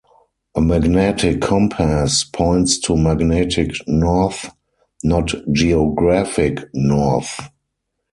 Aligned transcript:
A 0.55 0.61
magnetic 0.61 1.41
compass 1.41 2.23
points 2.23 2.79
to 2.79 2.97
magnetic 2.97 3.75
north, 3.87 4.49
not 5.03 5.31
geographic 5.53 6.67
north. 6.73 7.39